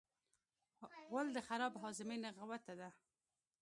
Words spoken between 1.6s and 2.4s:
هاضمې